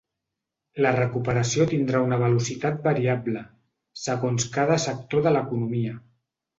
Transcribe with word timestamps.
La 0.85 0.93
recuperació 0.95 1.67
tindrà 1.73 2.01
una 2.07 2.19
velocitat 2.23 2.81
variable, 2.89 3.45
segons 4.09 4.51
cada 4.61 4.83
sector 4.91 5.27
de 5.31 5.39
l’economia. 5.39 5.99